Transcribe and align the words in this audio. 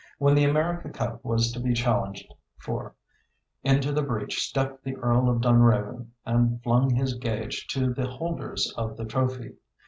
When 0.17 0.33
the 0.33 0.45
America 0.45 0.89
Cup 0.89 1.23
was 1.23 1.51
to 1.51 1.59
be 1.59 1.75
challenged 1.75 2.33
for, 2.57 2.95
into 3.63 3.91
the 3.91 4.01
breach 4.01 4.39
stepped 4.39 4.83
the 4.83 4.95
Earl 4.95 5.29
of 5.29 5.41
Dunraven 5.41 6.09
and 6.25 6.59
flung 6.63 6.95
his 6.95 7.13
gage 7.13 7.67
to 7.67 7.93
the 7.93 8.07
holders 8.07 8.73
of 8.75 8.97
the 8.97 9.05
trophy. 9.05 9.57